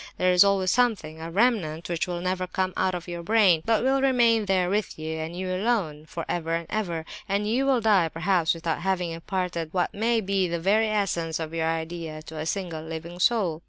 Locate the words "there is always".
0.17-0.71